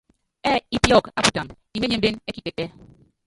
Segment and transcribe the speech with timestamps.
[0.49, 2.67] Ɛ́ɛ ípíɔk á putámb, iményémbén ɛ́ kikɛtɛ́.